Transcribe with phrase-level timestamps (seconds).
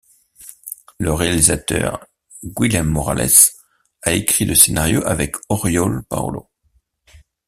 [0.97, 2.07] Le réalisateur
[2.43, 3.29] Guillem Morales
[4.01, 6.49] a écrit le scénario avec Oriol Paulo.